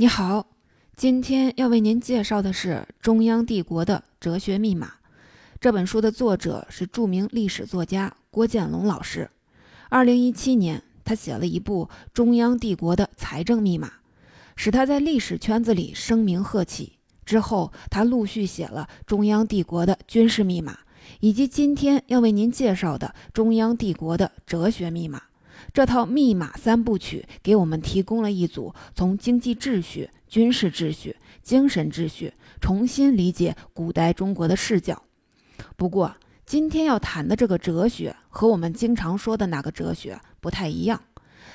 [0.00, 0.46] 你好，
[0.94, 4.86] 今天要为您介绍的是《中央帝国的哲学密码》
[5.60, 9.28] 这本书的作者是著名历史作家郭建龙老师。
[9.88, 13.88] 二零一七年，他写了一部《中央帝国的财政密码》，
[14.54, 16.92] 使他在历史圈子里声名鹤起。
[17.26, 20.74] 之后，他陆续写了《中央帝国的军事密码》，
[21.18, 25.18] 以及今天要为您介绍的《中央帝国的哲学密码》。
[25.72, 35.02] 这套密码三部曲给我们提供了一组从经济秩序、军事秩序、精神秩序重新理解古代中国的视角。
[35.76, 36.14] 不过，
[36.46, 41.02] 今天要谈的这个哲学和我们经常说的那个哲学不太一样。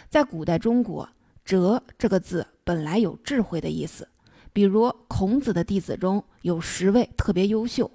[0.10, 1.10] 在古代中国
[1.44, 4.08] ，“哲”这个字本来有智慧的意思，
[4.52, 7.90] 比如孔子的弟子中有十位特别优秀，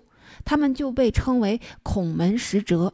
[0.45, 2.93] 他们就被称为“孔门十哲”。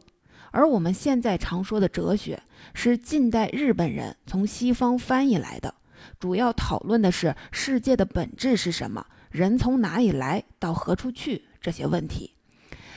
[0.55, 2.41] 而我们现在常说的哲学，
[2.73, 5.75] 是近代日本人从西方翻译来的，
[6.17, 12.31] 主要讨论的是世界的本质是什么，人从哪里来到何处去这些问题。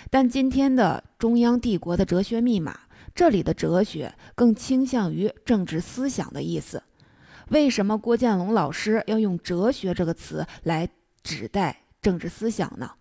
[0.08, 2.78] 但今天的中央帝国的哲学密码，
[3.12, 6.80] 这里的哲学更倾向于政治思想的意思。
[7.48, 10.88] 为什么郭建龙老师要用“哲学”这个词来
[11.24, 12.92] 指代政治思想呢？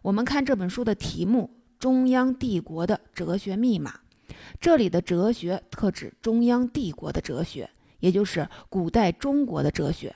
[0.00, 3.90] 我们看这本书的题目：《中央帝国的哲学密码》。
[4.60, 7.68] 这里的哲学特指中央帝国的哲学，
[8.00, 10.14] 也就是古代中国的哲学。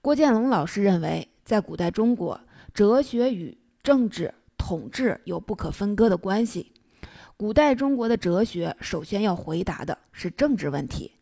[0.00, 2.40] 郭建龙老师认为，在古代中国，
[2.72, 6.72] 哲学与政治统治有不可分割的关系。
[7.36, 11.12] 古代中国的哲学首先要回答的是政治问题，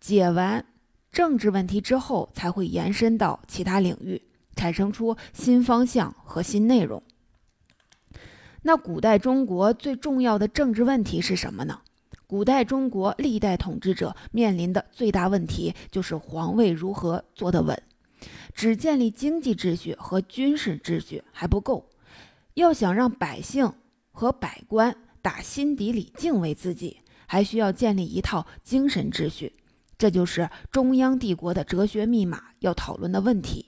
[0.00, 0.64] 解完
[1.10, 4.22] 政治问题之后，才会延伸到其他领域，
[4.54, 7.02] 产生出新方向和新内容。
[8.66, 11.80] 那古代中国最重要的政治问题是什么呢？
[12.26, 17.80] 古代中国历代统治者面临的最大问题就是皇位如何坐得稳。
[18.54, 21.90] 只建立经济秩序和军事秩序还不够，
[22.54, 23.70] 要想让百姓
[24.12, 29.52] 和百官打心底里敬畏自己，还需要建立一套精神秩序。
[29.98, 33.66] 这就是中央帝国的哲学密码要讨论的问题。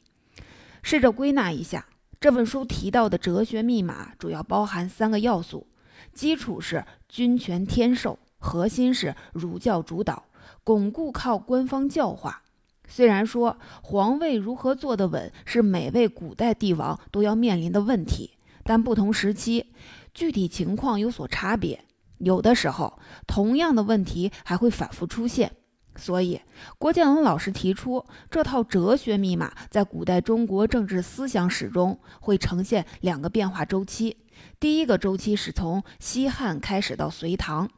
[0.83, 1.87] 试着归纳一下。
[2.27, 5.65] 这本书提到的哲学密码主要包含三个要素：
[6.13, 10.25] 基础是君权天授，核心是儒教主导，
[10.65, 12.43] 巩固靠官方教化。
[12.89, 18.33] 虽然说皇位如何坐得稳是每位古代帝王都要面临的问题，
[18.65, 19.73] 但不同时期
[20.13, 21.85] 具体情况有所差别，
[22.19, 22.99] 有的时候
[23.29, 25.53] 同样的问题还会反复出现。
[25.97, 26.41] 所以，
[26.79, 34.17] 郭建龙老师提出，这套哲学密码在古代中国政治思想史中会呈现两个变化周期。
[34.61, 37.69] 第一个周期是从西汉开始到隋唐，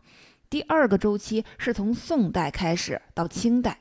[0.50, 3.80] 第二个周期是从宋代开始到清代。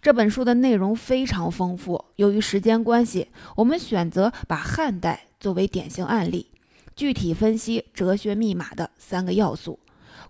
[0.00, 6.50] 这本书的内容非常丰富，由于时间关系，我们选择把汉代作为典型案例，
[6.94, 9.80] 具体分析哲学密码的三个要素。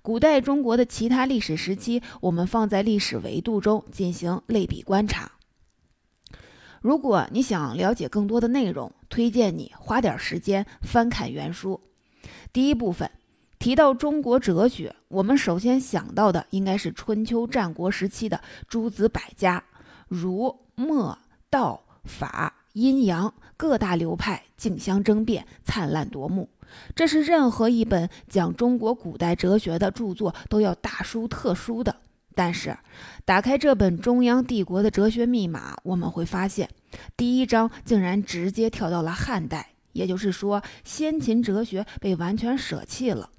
[0.03, 5.33] 古代中国的其他历史时期，我们放在历史维度中进行类比观察。
[6.81, 11.81] 如果你想了解更多的内容，推荐你花点时间翻看原书。
[12.53, 13.11] 第一部分
[13.59, 19.63] 提到中国哲学，我们首先想到的应该是春秋战国时期的诸子百家，
[20.07, 21.19] 儒、墨、
[21.51, 26.49] 道、法、阴阳各大流派竞相争辩，灿烂夺目。
[26.95, 31.97] 这是任何一本讲中国古代哲学的著作都要大书特书的。
[32.35, 32.77] 但是，
[33.25, 36.69] 打开这本中央帝国的哲学密码，我们会发现，
[37.17, 43.31] 第一章竟然直接跳到了汉代，也就是说，先秦哲学被完全舍弃了。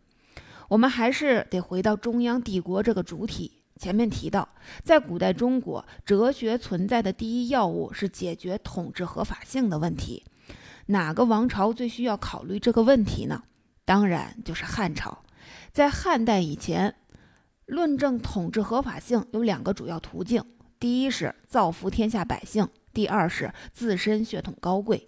[0.68, 3.54] 我们还是得回到中央帝国这个主体。
[3.78, 4.50] 前面提到，
[4.84, 10.26] 在古代中国，哲学存在的第一要务是解决统治合法性的问题。
[10.92, 13.44] 哪个王朝最需要考虑这个问题呢？
[13.86, 15.24] 当然就是汉朝。
[15.72, 16.96] 在汉代以前，
[17.68, 20.44] 论证统治合法性有两个主要途径：
[20.80, 25.08] 第一是造福天下百姓；第二是自身血统高贵。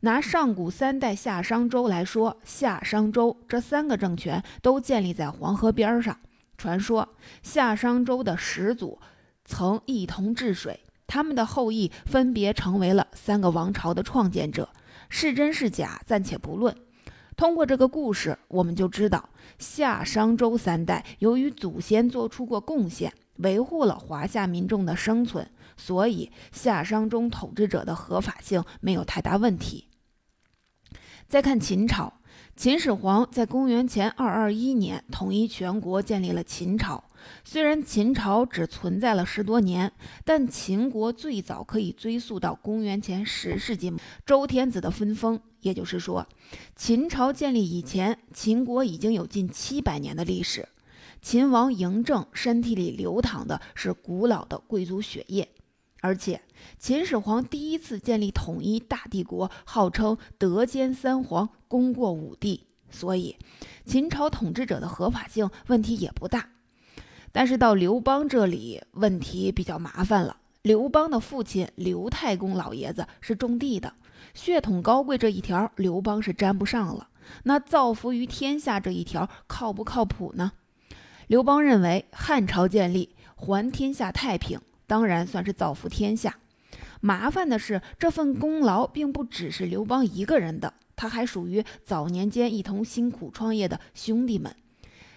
[0.00, 6.16] 拿上古三代夏商周来说，夏商周这三个政权都建立在黄河边上。
[6.56, 7.08] 传说
[7.42, 9.00] 夏商周的始祖
[9.44, 10.78] 曾一同治水，
[11.08, 14.68] 他们的后裔分别成为了三个王朝的创建者。
[15.14, 16.74] 是真是假，暂且不论。
[17.36, 19.28] 通过这个故事，我们就知道
[19.58, 29.88] 夏商周三代由于祖先做出过贡献，维护了华夏民众的生存，所以夏商周统治者的合法性没有太大问题。
[31.28, 32.14] 再看秦朝，
[32.56, 37.04] 秦始皇在公元前二二一年统一全国，建立了秦朝。
[37.44, 39.92] 虽然秦朝只存在了十多年，
[40.24, 43.92] 但秦国最早可以追溯到公元前十世纪
[44.24, 45.40] 周天子的分封。
[45.60, 46.26] 也就是说，
[46.74, 50.68] 秦朝建立以前，秦国已经有近七百年的历史。
[51.20, 55.48] 秦王嬴政身体里流淌的是古老的贵族血液，
[56.00, 56.42] 而且
[56.80, 63.36] 秦始皇第一次建立统一大帝国，号称德兼三皇，功过五帝，所以
[63.86, 66.48] 秦朝统治者的合法性问题也不大。
[67.32, 70.36] 但是到刘邦这里，问题比较麻烦了。
[70.62, 73.94] 刘邦的父亲刘太公老爷子是种地的。
[74.34, 77.08] 血统高贵这一条，刘邦是沾不上了。
[77.44, 80.52] 那造福于天下这一条，靠不靠谱呢？
[81.26, 86.36] 刘邦认为，汉朝建立，还天下太平，当然算是造福天下。
[87.00, 94.54] 麻烦的是，这份功劳并不只是刘邦一个人的，他还属于早年间一同辛苦创业的兄弟们。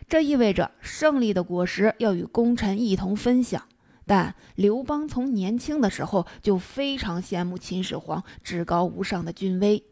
[0.08, 3.64] 这意味着，胜利的果实要与功臣一同分享。
[4.06, 9.84] 但刘邦从年轻的时候就非常羡慕秦始皇至高无上的军威。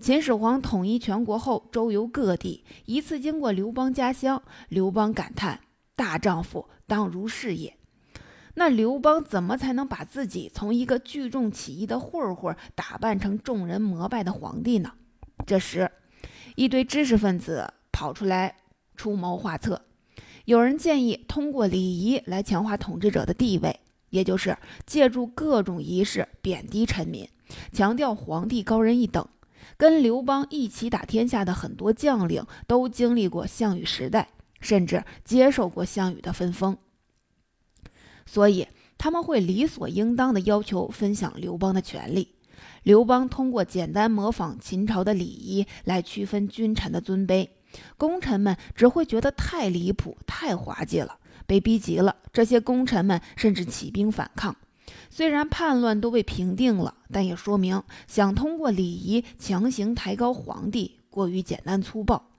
[0.00, 5.60] 秦始皇统一全国后，周游各地，一次经过刘邦家乡，刘邦感叹
[5.94, 7.78] ：“大丈夫当如是也。”
[8.54, 14.92] 那刘邦怎么才能把自己从一个聚众起义的混混打扮成众人膜拜的皇帝呢？
[15.46, 15.88] 这时，
[16.56, 18.56] 一堆知识分子跑出来
[18.96, 19.82] 出谋划策。
[20.44, 23.80] 有人建议通过礼仪来强化统治者的地位，
[24.10, 27.28] 也就是借助各种仪式贬低臣民，
[27.72, 29.26] 强调皇帝高人一等。
[29.76, 34.28] 跟刘邦一起打天下的很多将领都经历过项羽时代，
[34.60, 36.76] 甚至接受过项羽的分封，
[38.26, 38.66] 所以
[38.98, 42.34] 他们会理所应当的要求分享刘邦的权利。
[42.82, 47.48] 刘邦通过简单模仿秦朝的礼仪来区分君臣的尊卑。
[47.96, 54.56] 功臣们只会觉得太离谱、太滑稽了，被逼急了，这些功臣们甚至起兵反抗。
[55.08, 62.30] 虽然叛乱都被平定了，但也说明想通过礼仪强行抬高皇帝过于简单粗暴。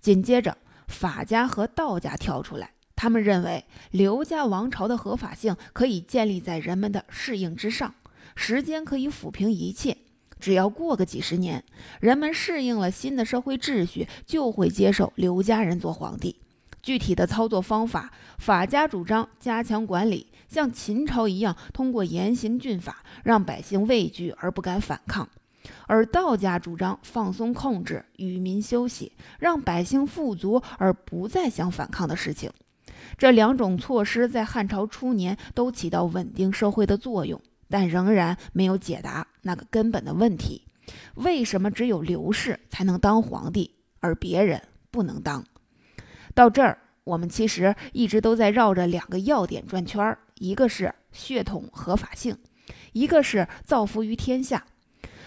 [0.00, 0.56] 紧接着，
[0.86, 7.94] 法家和道家跳出来，他们认为刘家王朝的合法性可以建立在人们的适应之上，
[8.34, 9.96] 时间可以抚平一切。
[10.44, 11.64] 只要过个几十年，
[12.00, 16.36] 人们适应了新的社会秩序，就会接受刘家人做皇帝。
[16.82, 25.24] 具体的操作方法，法家主张加强管理，像秦朝一样，通过严刑峻法，让百姓畏惧而不敢反抗；
[25.86, 32.50] 而道家主张放松控制，与民休息，让百姓富足而不再想反抗的事情。
[33.16, 37.40] 这两种措施在汉朝初年都起到稳定社会的作用。
[37.68, 40.66] 但仍然没有解答那个根本的问题：
[41.14, 45.44] 为什么只有刘氏才能当皇帝，而别人不能当？
[46.34, 52.36] 到这儿，我们其实一直都在绕着两个要点转圈儿，一个是血统合法性，
[52.92, 54.64] 一个是造福于天下。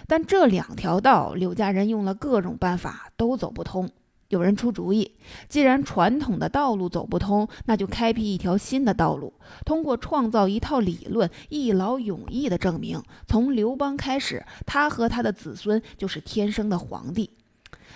[0.07, 3.89] 但这两条道，刘家人用了各种办法都走不通。
[4.29, 5.15] 有人出主意，
[5.47, 9.33] 既然传统的道路走不通，那就开辟一条新的道路，
[9.65, 17.29] 通过创造一套理论，一劳永逸地证明，从刘邦开始，他和他的子孙就是天生的皇帝。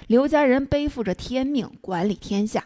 [0.08, 2.66] 刘家人背负着天命管理天下。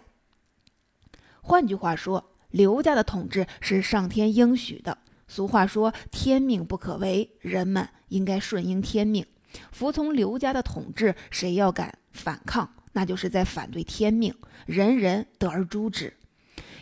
[1.41, 4.97] 换句话说，刘家的统治是上天应许的。
[5.27, 9.25] 俗话说“天命不可违”，人们应该顺应天命，
[9.71, 11.15] 服从刘家的统治。
[11.31, 12.69] 谁要敢反抗？
[12.95, 14.33] 那就是在反对天命，
[14.65, 16.13] 人人得而诛之。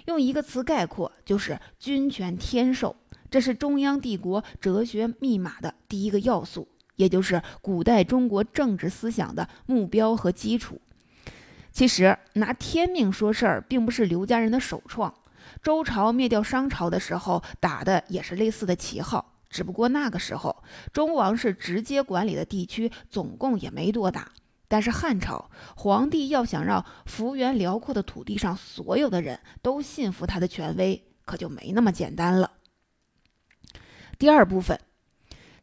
[0.06, 2.96] 用一个词概括，就是君权天授。
[3.32, 6.68] 这是中央帝国哲学密码的第一个要素，
[6.98, 10.80] 也就是古代中国政治思想的目标和基础。
[11.72, 15.12] 其实，拿天命说事儿，并不是刘家人的首创。
[15.64, 24.32] 周朝灭掉商朝的时候，打的也是类似的旗号，只不过那个时候周王室直接管理的地区总共也没多大。
[24.68, 32.52] 但是汉朝皇帝要想让幅员辽阔的土地上所有的人都信服他的权威，可就没那么简单了。
[34.18, 34.80] 第二部分，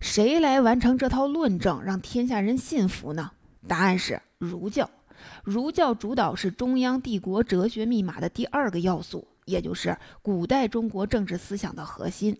[0.00, 3.32] 谁来完成这套论证，让天下人信服呢？
[3.66, 4.88] 答案是儒教。
[5.44, 12.38] 儒教主导是中央帝国哲学密码的第二个要素，也就是古代中国政治思想的核心。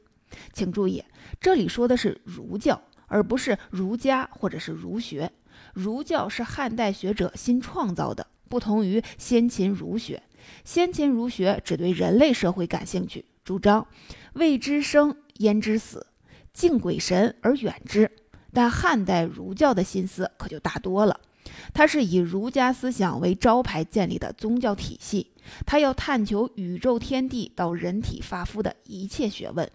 [0.52, 1.04] 请注意，
[1.40, 5.30] 这里说的是儒教，而不是儒家或者是儒学。
[5.74, 10.22] 儒教是汉代学者新创造的，不同于先秦儒学。
[10.64, 13.86] 先秦儒学只对人类社会感兴趣，主张
[14.32, 16.06] 未知生焉知死，
[16.52, 18.10] 敬鬼神而远之。
[18.52, 21.20] 但汉代儒教的心思可就大多了，
[21.72, 25.28] 它是以儒家思想为招牌建立的宗教体系。
[25.66, 29.68] 它要探求宇宙天地到人体发肤的一切学问，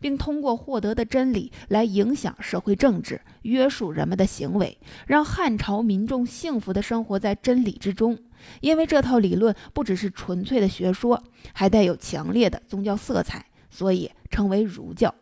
[0.00, 8.18] 并通过获得的真理来影响社会政治，约束人们的行为，让汉朝民众幸福地生活在真理之中。
[8.60, 11.22] 因为这套理论不只是纯粹的学说，
[11.54, 15.14] 还带有强烈的宗教色彩，所以称为儒教。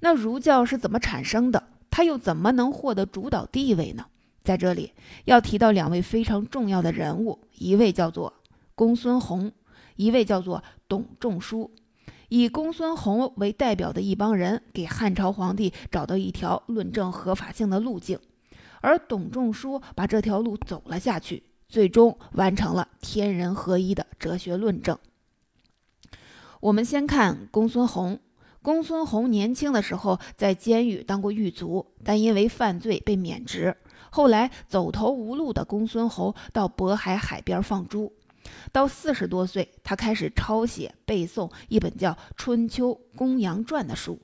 [0.00, 1.68] 那儒教是怎么产生的？
[1.90, 4.06] 它又怎么能获得主导地位呢？
[4.48, 4.94] 在这里
[5.26, 8.32] 要提到两位非常重要的人物，一位叫做
[8.74, 9.52] 公孙弘，
[9.96, 11.70] 一位叫做董仲舒。
[12.30, 18.18] 以公孙弘为代表的一帮人，给汉朝皇帝找到一条论证合法性的路径，
[18.80, 24.98] 而董仲舒把这条路走了下去，最终完成了天人合一的哲学论证。
[26.60, 28.18] 我们先看公孙弘。
[28.60, 33.76] 公孙弘年轻的时候在监狱当过狱卒，但因为犯罪被免职。
[34.10, 38.12] 后来走投无路的公孙侯到渤海海边放猪。
[38.72, 44.18] 到四十多岁，他开始抄写背诵一本叫《春秋公羊传》的书。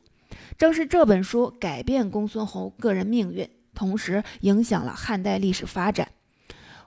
[0.56, 6.08] 正是这本书改变公孙侯个人命运，同时影响了汉代历史发展。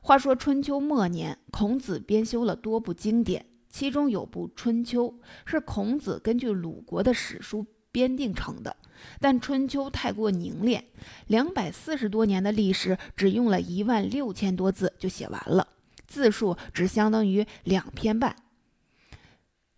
[0.02, 3.46] 话说春秋末年，孔子编修了多部经典。
[3.70, 5.10] 其中有部《春秋》，
[5.46, 7.66] 是孔子根据鲁国的史书
[7.98, 8.78] 编定成的，
[9.20, 10.86] 但《春秋》太过凝练，
[11.26, 15.68] 两百四十多年的历史只用了一万六千多字就写完了，
[16.06, 18.36] 字数只相当于两篇半。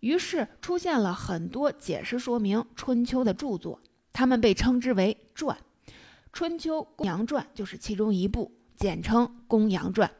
[0.00, 3.80] 于是出现了很多解释说明《春秋》的著作，
[4.12, 5.56] 他们被称之为传，
[6.30, 10.10] 《春秋公羊传》就是其中一部，简称《公羊传》。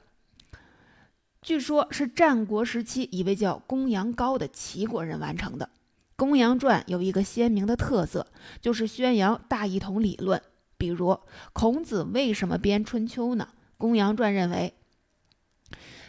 [1.43, 5.67] 据说，是战国时期一位叫公羊高的齐国人完成的。
[6.21, 8.27] 《公羊传》有一个鲜明的特色，
[8.61, 10.43] 就是宣扬大一统理论。
[10.77, 11.19] 比如，
[11.55, 13.49] 孔子为什么编《春秋》呢？
[13.79, 14.75] 《公羊传》认为，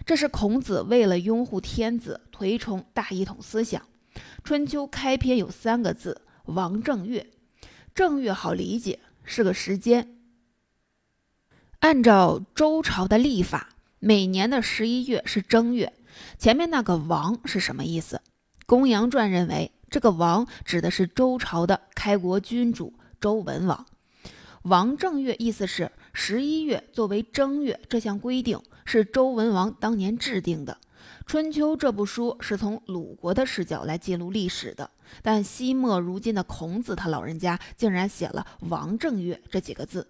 [0.05, 3.81] 这是孔子为了拥护天子，推崇大一统思想。
[4.43, 7.31] 《春秋》开篇有三个字：“王正月”，
[7.95, 10.17] 正月好理解，是个时间。
[11.79, 13.69] 按照周朝的历法。
[13.99, 15.93] 每年的十一月是正月，
[16.37, 18.19] 前面那个王是什么意思？
[18.65, 23.85] 公羊传认为，这个王指的是周朝的开国君主周文王。
[24.61, 30.77] 王正月意思是十一月作为正月，这项规定是周文王当年制定的。
[31.25, 34.89] 《春秋》这部书是从鲁国的视角来记录历史的，
[35.21, 40.07] 但西末如今的孔子他老人家竟然写了“王正月”这几个字。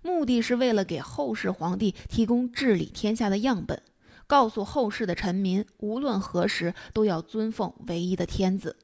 [0.00, 3.82] 目的是为了给后世皇帝提供治理天下的样本，
[4.28, 8.76] 告诉后世的臣民，无论何时都要尊奉唯一的天子。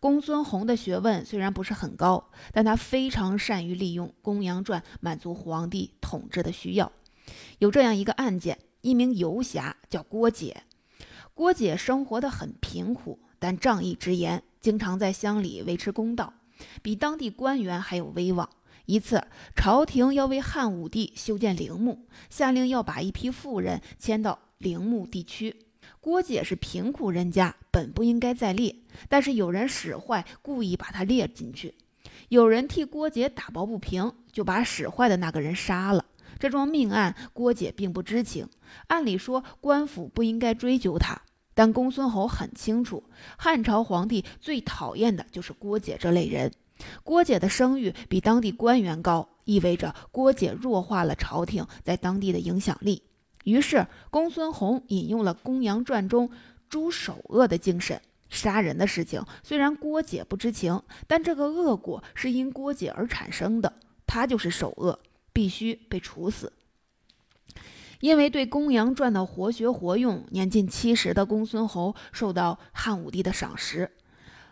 [0.00, 6.92] 公孙弘的学问虽然不是很高，但他非常善于利用《公羊传》满足皇帝统治的需要。
[7.58, 10.62] 有这样一个案件：一名游侠叫郭解，
[11.32, 16.34] 郭解生活的很贫苦，但仗义直言，经常在乡里维持公道，
[16.82, 18.48] 比当地官员还有威望。
[18.86, 19.26] 一次，
[19.56, 25.63] 朝廷要为汉武帝修建陵墓，下令要把一批富人迁到陵墓地区。
[26.04, 28.76] 郭解是贫苦人家，本不应该在列，
[29.08, 31.74] 但是有人使坏，故意把他列进去。
[32.28, 36.04] 有人替郭解打抱不平，就把使坏的那个人杀了。
[36.38, 38.46] 这桩命案，郭解并不知情。
[38.88, 41.22] 按理说，官府不应该追究他，
[41.54, 43.02] 但公孙侯很清楚，
[43.38, 46.52] 汉朝皇帝最讨厌的就是郭解这类人。
[47.02, 53.02] 郭解的声誉比当地官员高，意味着郭解弱化了朝廷在当地的影响力。
[53.44, 56.28] 于是，公孙弘引用了《公羊传》中
[56.68, 58.00] 诛首恶的精神。
[58.28, 63.72] 杀人的事情虽然郭解不知情，但这个恶果是因郭解而产生的，
[64.06, 64.98] 他就是首恶，
[65.32, 66.52] 必须被处死。
[68.00, 73.92] 因为对《公羊传》的活学活用，年近七十的公孙侯受到汉武帝的赏识。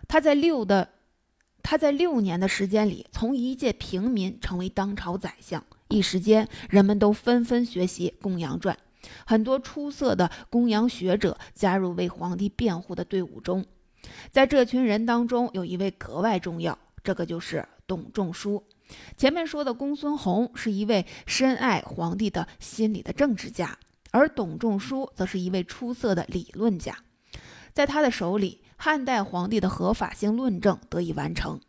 [0.06, 0.88] 他在六的。
[1.64, 8.74] 他在六年的时间里，从一介平民成为当朝宰相，一时间人们都纷纷学习《公羊传》，
[9.26, 13.64] 很多出色的公羊学者加入为皇帝辩护的队伍中。
[14.30, 18.64] 在这群人当中，有一位格外重要，这个就是董仲舒。
[19.16, 23.78] 前面说的公孙弘是一位深爱皇帝的心理的政治家，
[24.10, 26.96] 而董仲舒则是一位出色的理论家，
[27.72, 28.60] 在他的手里。
[28.84, 31.60] 汉代皇帝的合法性论证得以完成。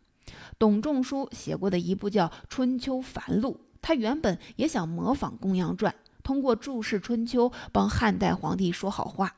[0.58, 3.52] 董仲舒写过的一部叫《春秋繁露》，
[3.84, 9.36] 他原本也想模仿《公羊传》，通过注释《春秋》帮汉代皇帝说好话。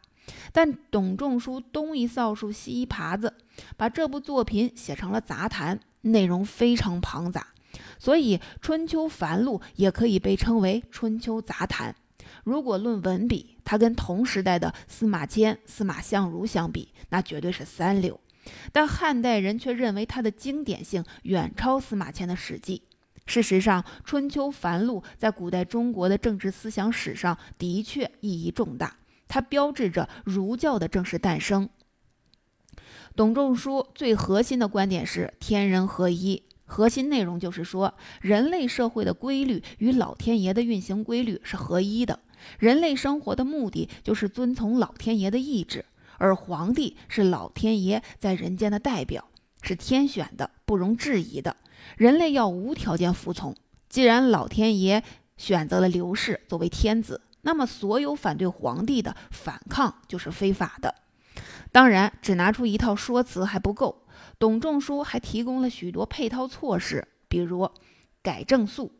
[0.52, 3.34] 但董仲舒东一扫帚，西一耙子，
[3.76, 7.48] 把这部作品写成了杂谈，内容非常庞杂，
[7.98, 11.92] 所以《春秋繁露》也可以被称为《春秋杂谈》。
[12.44, 18.20] 如果论文笔，他跟同时代的司马迁、司马相如相比，那绝对是三流。
[18.72, 22.82] 但汉代人却认为他的经典性远超司马迁的《史记》。
[23.26, 28.96] 事实上，《春秋繁露》在古代中国的政治思想史上的确意义重大，
[29.28, 31.68] 它标志着儒教的正式诞生。
[33.14, 42.20] 董仲舒最核心的观点是天人合一，核心内容就是说，人类社会的规律与老天爷的运行规律是合一的，
[42.58, 45.84] 人类生活的目的就是遵从老天爷的意志，
[46.18, 49.28] 而皇帝是老天爷在人间的代表，
[49.66, 51.56] 是天选的，不容置疑的。
[51.96, 53.56] 人类要无条件服从。
[53.88, 55.02] 既然老天爷
[55.36, 60.94] 选择了刘氏作为天子，那么所有反对皇帝的反抗就是非法的。
[61.72, 64.06] 当然，只拿出一套说辞还不够。
[64.38, 67.70] 董仲舒还提供了许多配套措施，比如
[68.22, 68.92] 改正肃，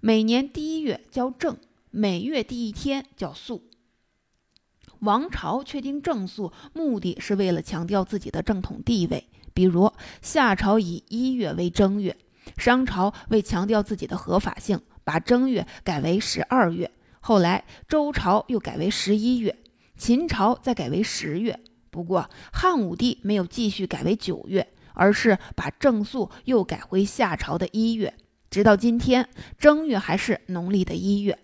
[0.00, 1.56] 每年第一月叫正，
[1.90, 3.70] 每月第一天叫肃。
[5.00, 9.28] 王朝确定正肃，目的是为了强调自己的正统地位。
[9.54, 12.16] 比如夏朝以一月为正月，
[12.56, 16.90] 商朝为强调自己的合法性，把正月改为十二月。
[17.20, 19.56] 后来周朝又改为十一月，
[19.96, 21.60] 秦朝再改为十月。
[21.90, 28.14] 不过汉武帝没有继续改为九月，而是把正肃又改回夏朝的一月。
[28.50, 31.38] 直到今天，正月还是农历的一月。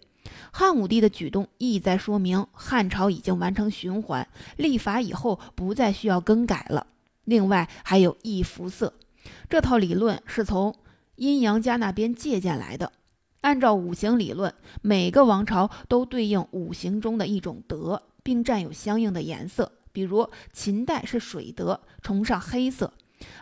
[0.50, 6.87] 汉武帝的举动意在说明汉朝已经完成循环，立法以后不再需要更改了。
[7.28, 8.94] 另外还有易服色，
[9.50, 10.74] 这套理论是从
[11.16, 12.90] 阴阳家那边借鉴来的。
[13.42, 19.70] 按照五行理论，每个王朝都对应五行中的一种德，并占有相应的颜色。
[19.92, 22.94] 比如秦代是水德，崇尚黑色。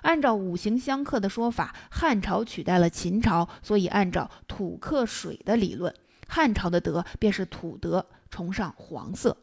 [0.03, 5.95] 按照五行相克的说法，汉朝取代了秦朝，所以按照土克水的理论，
[6.27, 9.37] 汉朝的德便是土德，崇尚黄色。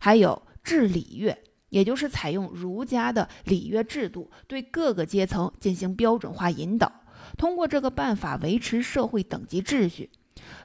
[0.00, 1.36] 还有治礼乐。
[1.74, 6.92] 也就是采用儒家的礼乐制度，对各个阶层进行标准化引导，
[7.36, 10.08] 通过这个办法维持社会等级秩序。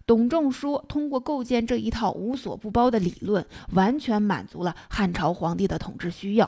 [0.06, 6.48] 董仲舒通过构建这一套无所不包的理论，完全满足了汉朝皇帝的统治需要。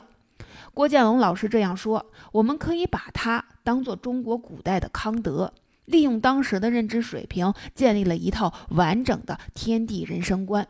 [0.72, 5.52] 郭建龙老师这样说：“我们可以把它当做中国古代的康德，
[5.86, 10.68] 利用当时的认知水平，建立了一套完整的天地人生观，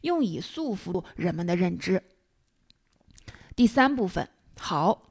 [0.00, 2.02] 用以束缚人们的认知。”
[3.56, 5.02] 第三部分，好，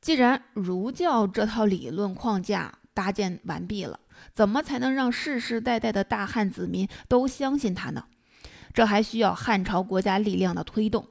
[0.00, 4.00] 既然儒教这套理论框架搭建完毕了，
[4.32, 8.04] 怎么才能让世世代代的大汉子民都相信它呢？
[8.72, 11.06] 这还需要汉朝国家力量的推动，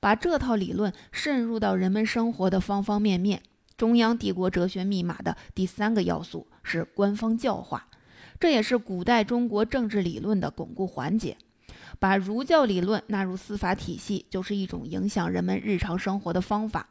[0.00, 3.42] 把这套理论渗入到人们生活的方方面面。
[3.76, 7.88] 中央帝国哲学密码的第三个要素是官方教化，
[8.38, 11.36] 这也是古代中国政治理论的巩固环节。
[11.98, 16.88] 把儒教理论纳入司法体系，就是一种影响人们日常生活的方法。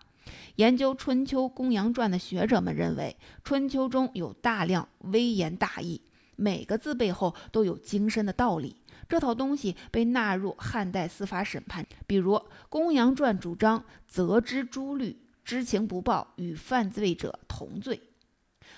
[0.56, 6.02] 研究《春秋》《公羊传》的学者们认为，《春秋》中有大量微言大义，
[6.36, 8.78] 每个字背后都有精深的道理。
[9.10, 12.36] 这套东西被纳入汉代司法审判，比如
[12.70, 18.00] 《公羊传》主张责之诸律，知情不报与犯罪者同罪，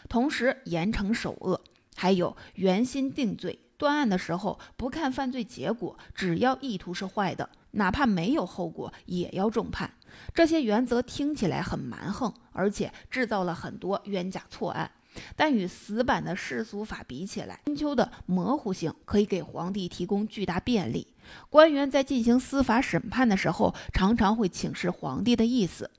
[0.09, 1.61] 同时严惩首恶，
[1.95, 3.59] 还有原心定罪。
[3.77, 9.93] 断案的时候不看犯罪结果，只要意图是坏的，哪怕没有后果也要重判。
[10.33, 14.89] 这些原则听起来很蛮横，而且制造了很多冤假错案。
[15.35, 21.13] 但与死板的世俗法比起来，春秋的模糊性可以给皇帝提供巨大便利。
[21.49, 25.89] 官员在进行司法审判的时候，常常会请示皇帝的意思，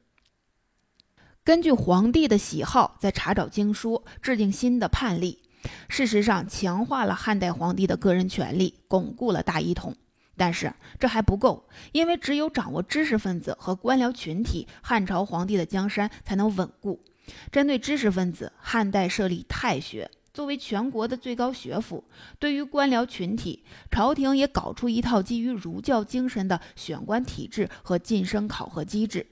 [1.43, 5.43] 根据皇帝的喜好再查找经书，制定新的判例。
[5.89, 9.95] 事实上，强化了汉代皇帝的个人权利，巩固了大一统。
[10.37, 17.03] 但是这还不够，因为只有掌握知识分子和官僚群体，汉朝皇帝的江山才能稳固。
[17.51, 22.05] 针对知识分子，汉代设立太学，作为全国的最高学府；
[22.39, 29.27] 对于官僚群体，朝廷也搞出一套基于儒教精神的选官体制和晋升考核机制。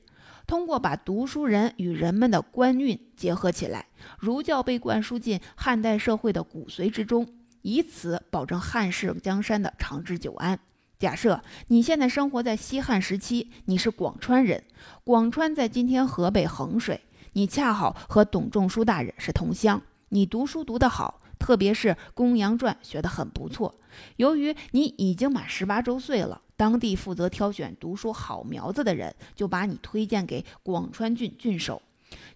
[0.47, 3.87] 通过把读书人与人们的官运结合起来，
[4.19, 7.27] 儒教被灌输进汉代社会的骨髓之中，
[7.63, 10.59] 以此保证汉室江山的长治久安。
[10.99, 14.63] 假设你现在生活在西汉时期，你是广川人，
[15.03, 17.01] 广川在今天河北衡水，
[17.33, 23.75] 你恰好和董仲舒大人是同乡，你读书读得好，特别是《公羊传》学得很不错。
[24.17, 26.43] 由于你已经满十八周岁了。
[26.57, 31.83] 当地负责挑选读书好苗子的人，就把你推荐给广川郡郡守，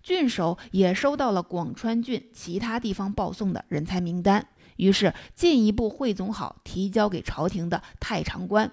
[0.02, 8.70] 郡守也收到了广川郡其他地方报送的人才名单，于是进一步汇总好，提交给朝廷的太常官。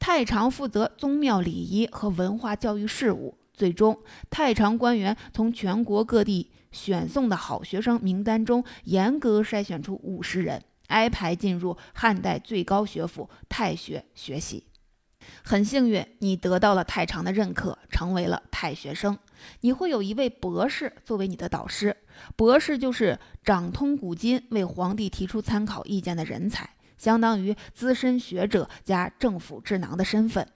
[0.00, 3.38] 太常负责宗庙礼仪和文化教育事务。
[3.54, 3.96] 最终，
[4.30, 14.64] 太常官员从全国各地选送的好学生名单中，严格筛选出五十人，安排进入汉代最高学府太学学习。
[15.42, 19.18] 很幸运，你得到了太常的认可，成为了太学生。
[19.60, 21.96] 你会有一位博士作为你的导师，
[22.36, 30.46] 博士就是掌通古今、为皇帝提出参考意见的人才，相当于资深学者加政府智囊的身份。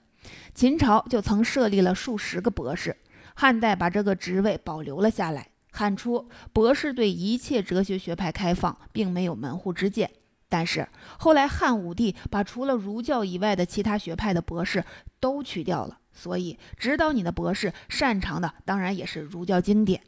[0.53, 2.95] 秦朝就曾设立了数十个博士，
[3.35, 5.49] 汉代把这个职位保留了下来。
[5.71, 10.09] 汉初，博士对一切哲学学派开放，并没有门户之见。
[10.49, 10.87] 但是
[11.19, 14.83] 后来汉武帝把除了儒教以外的其他学派的博士
[15.19, 20.01] 都去掉了，所以指导你的博士擅长的当然也是儒教经典。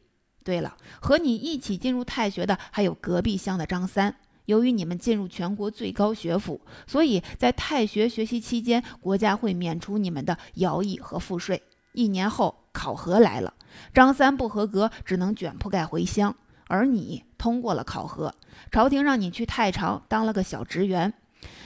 [0.43, 4.15] 对了，和你一起进入太学的还有隔壁乡的张三。
[4.45, 11.61] 由于你们进入全国最高学府，所以在太学学习期间，国家会免除你们的徭役和赋税。
[11.93, 13.53] 一年后考核来了，
[13.93, 16.35] 张三不合格，只能卷铺盖回乡。
[16.67, 18.35] 而你通过了考核，
[18.71, 21.11] 朝廷让你去太常当了个小职员。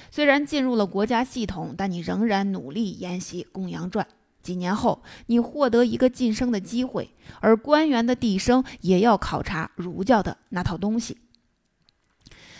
[0.09, 4.05] 虽然进入了国家系统，但你仍然努力研习《公羊传》。
[4.43, 7.09] 几年后，你获得一个晋升的机会，
[7.39, 11.17] 而官员的递升也要考察儒教的那套东西。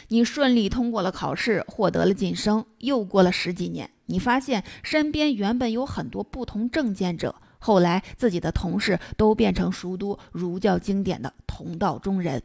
[0.08, 2.66] 你顺利通过了考试，获得了晋升。
[2.80, 7.36] 又过了十几年，你发现身边原本有很多不同政见者。
[7.60, 12.42] 后来，自己的同事都变成熟读儒教经典的同道中人。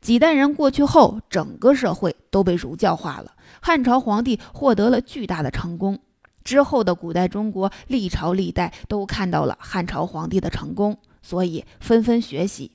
[0.00, 3.32] 几代人过去后，整个社会都被儒教化了。
[3.60, 5.98] 汉朝皇帝获得了巨大的成功。
[6.44, 12.72] 之后的古代中国，历朝历代都看到了汉朝皇帝的成功，所以纷纷学习。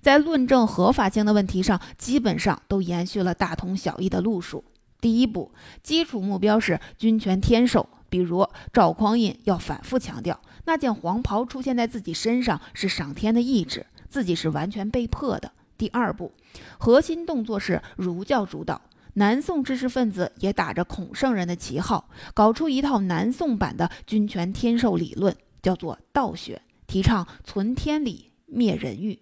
[0.00, 4.64] 在论证合法性的问题上，基本上都延续了大同小异的路数。
[5.00, 10.40] 第一步，基础目标是君权天授，比如赵匡胤要反复强调。
[10.64, 15.52] 那件黄袍出现在自己身上是上天的意志，自己是完全被迫的。
[15.82, 16.30] 第二步，
[16.78, 18.80] 核心动作是儒教主导。
[19.14, 29.18] 南宋知识分子也打着孔圣人的旗号，搞出一套南宋版的君权天授理论，叫做道学，提倡存天理，灭人欲。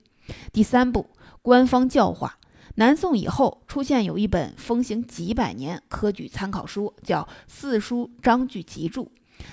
[0.53, 1.09] 第三步，
[1.41, 2.37] 官方教化。
[2.75, 9.05] 南宋以后出现有一本风行几百年科举参考书，叫《四书章句集注》。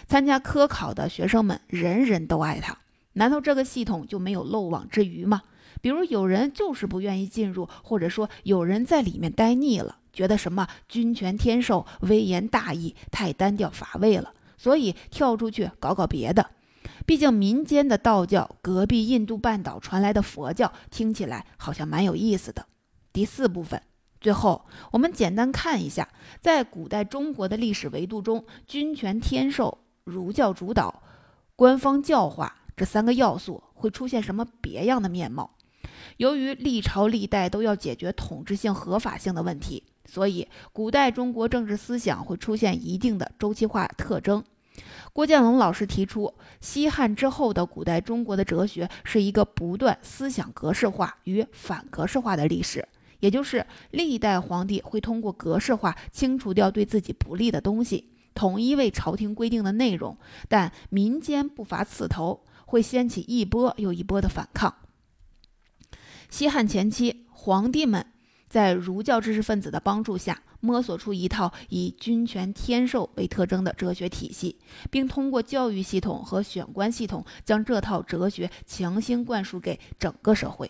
[0.09, 2.77] 参加科考的学生们人人都爱他，
[3.13, 5.43] 难道这个系统就没有漏网之鱼吗？
[5.81, 16.51] 比如有人就是不愿意进入，或者说有人在里面待腻了，觉得什么君权天授、威严大义太单调乏味了，所以跳出去搞搞别的。
[17.05, 22.65] 毕竟民间的道教，隔壁印度半岛传来的佛教，听起来好像蛮有意思的。
[23.13, 23.81] 第四部分。
[24.19, 26.09] 最后，我们简单看一下，
[26.41, 31.03] 在古代中国的历史维度中，君权天授、儒教主导、
[31.55, 35.51] 官方教化这三个要素会出现什么别样的面貌。
[36.15, 44.43] 由于历朝历代都要解决统治性、合法性的问题，所以古代中国政治思想会出现一定的周期化特征。
[45.11, 52.87] 郭建龙老师提出，西汉之后的古代中国的哲学是一个不断思想格式化与反格式化的历史。
[53.19, 60.15] 也就是历代皇帝会通过格式化清除掉对自己不利的东西，统一为朝廷规定的内容，
[60.47, 64.75] 但民间不乏刺头，会掀起一波又一波的反抗。
[66.29, 68.05] 西汉前期，皇帝们
[68.49, 74.57] 在儒教知识分子的帮助下，摸索出一套以君权天授为特征的哲学体系，
[74.89, 80.69] 并通过教育系统和选官系统，将这套哲学强行灌输给整个社会。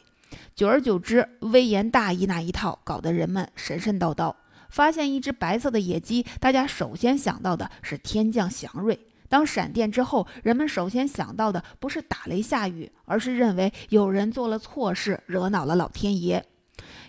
[0.56, 4.34] 久而久之，微言大义那一套搞得人们神神叨叨。
[4.70, 9.00] 发现一只白色的野鸡，大家首先想到的是天降祥瑞。
[9.30, 16.46] 当闪电之后，人们首先想到的不是打雷下雨，而是认为有人做了错事，惹恼了老天爷。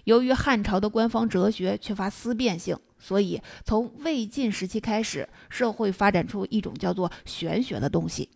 [0.05, 8.31] 由于汉朝的官方哲学缺乏思辨性，所以从魏晋时期开始，社会发展出一种叫做玄学的东西，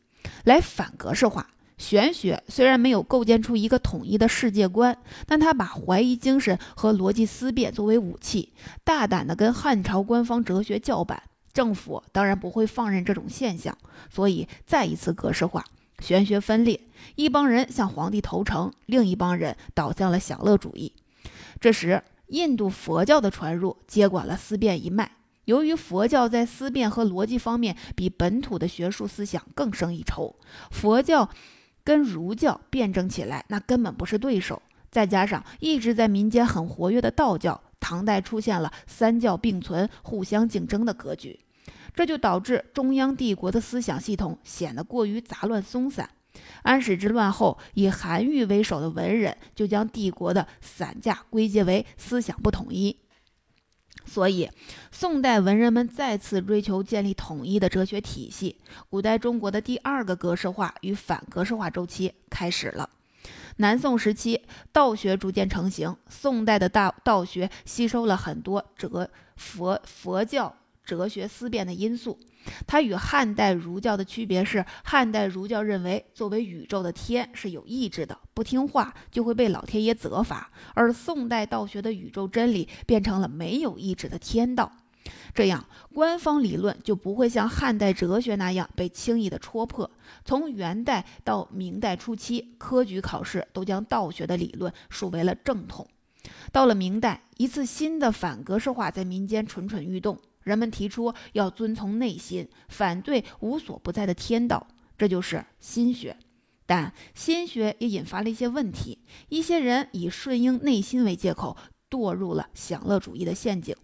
[0.45, 1.49] 来反格式化。
[1.79, 8.53] 玄学虽然没有构建出一个统一的世界观，但他把怀疑精神和逻辑思辨作为武器，
[8.85, 11.21] 大胆地跟汉朝官方哲学叫板。
[11.53, 13.77] 政府当然不会放任这种现象，
[14.11, 15.65] 所以再一次格式化，
[16.01, 16.81] 玄学分裂，
[17.15, 20.93] 一帮人向皇帝投诚，另一帮人倒向了享乐主义。
[21.61, 25.13] 这时，印度佛教的传入接管了思辨一脉。
[25.45, 30.37] 由于佛教在思辨和逻辑方面比本土的学术思想更胜一筹，
[30.71, 31.29] 佛教。
[31.85, 34.63] 跟儒教辩证起来，那根本不是对手。
[34.89, 41.41] 再加上一直在民间很活跃的道教，唐代出现了三教并存、互相竞争的格局。
[41.95, 46.09] 这就导致中央帝国的思想系统显得过于杂乱松散。
[46.63, 52.99] 安史之乱后，以韩愈为首的文人就将帝国的散架归结为思想不统一。
[54.05, 54.51] 所以，
[54.91, 62.89] 宋代文人们再次追求建立统一的哲学体系，古代中国的第二个格式化与反格式化周期开始了。
[63.59, 72.19] 南宋时期，道学逐渐成型，宋代的道道学吸收了很多哲佛佛教哲学思辨的因素。
[72.67, 84.73] 它与汉代儒教的区别是，汉代儒教认为作为宇宙的天是有意志的，不听话就会被老天爷责罚；而宋代道学的宇宙真理变成了没有意志的天道，
[85.33, 85.65] 这样
[85.95, 89.89] 官方理论就不会像汉代哲学那样被轻易的戳破。
[90.25, 95.87] 从元代到明代初期，科举考试都将道学的理论树为了正统。
[96.51, 100.19] 到了明代，一次新的反格式化在民间蠢蠢欲动。
[100.43, 106.17] 人们提出要遵从内心，反对无所不在的天道，这就是心学。
[106.65, 111.57] 但心学也引发了一些问题，一些人以顺应内心为借口，
[111.91, 113.75] 堕入了享乐主义的陷阱。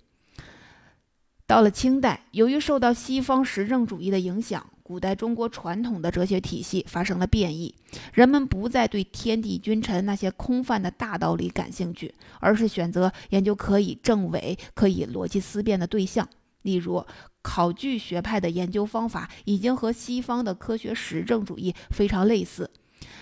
[1.47, 7.75] 到了清代，由于受到西方实证主义的影响，古代中国传统的哲学体系发生了变异，
[8.12, 16.29] 人们不再对天地君臣那些空泛的大道理感兴趣，而是选择研究可以证伪、可以逻辑思辨的对象。
[16.62, 17.07] 例如，
[17.40, 22.71] 考据学派的研究方法已经和西方的科学实证主义非常类似，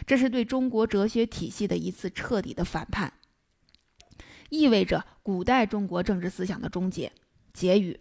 [0.07, 3.13] 这是对中国哲学体系的一次彻底的反叛，
[4.49, 7.13] 意味着古代中国政治思想的终结。
[7.53, 8.01] 结语：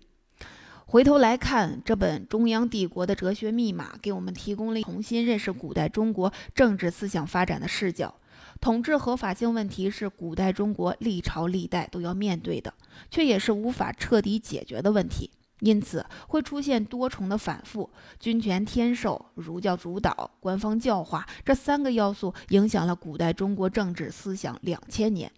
[0.85, 8.15] 回头来看，这本《中央帝国的哲学密码》给我们提供了重新认识古代中国政治思想发展的视角。
[8.59, 12.73] 统治合法性问题是古代中国历朝历代都要面对的，
[13.11, 17.91] 却也是无法彻底解决的问题，因此会出现多重的反复。
[18.19, 25.31] 君权天授、儒教主导、官方教化这三个要素影响了古代中国政治思想两千年。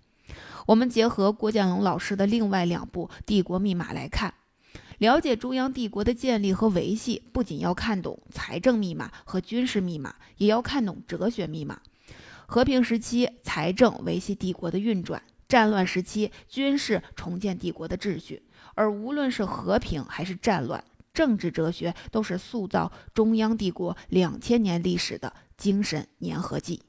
[0.65, 4.33] 我们结合郭建龙老师的另外两部《帝国密码》来看，
[4.99, 11.81] 了解中央帝国的建立和维系，不仅要看懂财政密码和军事密码，也要看懂哲学密码。
[12.49, 18.41] 和平时期，财政维系帝国的运转；战乱时期，军事重建帝国的秩序。
[18.73, 20.81] 而无论是和平还是战乱，
[21.13, 26.81] 政治哲学都是塑造中央帝国两千年历史的精神粘合剂。